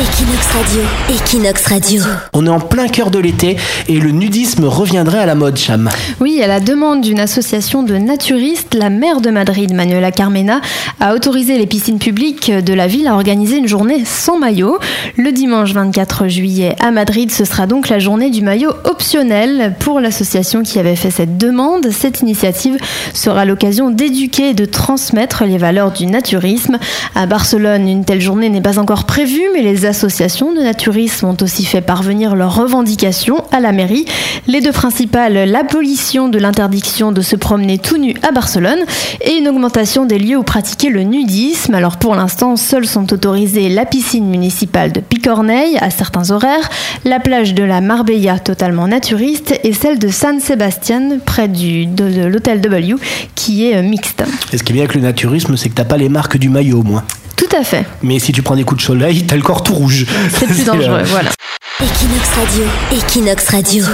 [0.00, 2.02] Equinox Radio, Equinox Radio.
[2.32, 3.56] On est en plein cœur de l'été
[3.88, 5.90] et le nudisme reviendrait à la mode, Cham.
[6.20, 10.60] Oui, à la demande d'une association de naturistes, la maire de Madrid, Manuela Carmena,
[11.00, 14.78] a autorisé les piscines publiques de la ville à organiser une journée sans maillot.
[15.16, 19.98] Le dimanche 24 juillet à Madrid, ce sera donc la journée du maillot optionnel pour
[19.98, 21.90] l'association qui avait fait cette demande.
[21.90, 22.76] Cette initiative
[23.14, 26.78] sera l'occasion d'éduquer et de transmettre les valeurs du naturisme.
[27.16, 31.36] À Barcelone, une telle journée n'est pas encore prévue, mais les associations de naturisme ont
[31.42, 34.04] aussi fait parvenir leurs revendications à la mairie.
[34.46, 38.78] Les deux principales, l'abolition de l'interdiction de se promener tout nu à Barcelone
[39.20, 41.74] et une augmentation des lieux où pratiquer le nudisme.
[41.74, 46.68] Alors pour l'instant, seuls sont autorisés la piscine municipale de Picorneil à certains horaires,
[47.04, 52.08] la plage de la Marbella totalement naturiste et celle de San Sebastian près du, de,
[52.08, 52.94] de l'hôtel W
[53.34, 54.22] qui est euh, mixte.
[54.52, 56.48] Et ce qui est bien avec le naturisme, c'est que t'as pas les marques du
[56.48, 57.04] maillot, au moins.
[57.48, 57.86] Tout à fait.
[58.02, 60.06] Mais si tu prends des coups de soleil, t'as le corps tout rouge.
[60.36, 61.30] C'est plus dangereux, euh, voilà.
[61.80, 63.84] Equinox Radio, Equinox Radio.